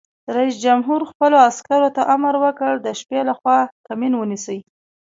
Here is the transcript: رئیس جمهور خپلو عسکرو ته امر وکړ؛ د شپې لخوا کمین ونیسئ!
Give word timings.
رئیس 0.35 0.55
جمهور 0.65 1.01
خپلو 1.11 1.37
عسکرو 1.49 1.89
ته 1.95 2.01
امر 2.15 2.33
وکړ؛ 2.43 2.73
د 2.85 2.87
شپې 2.99 3.19
لخوا 3.29 3.59
کمین 3.87 4.13
ونیسئ! 4.17 4.59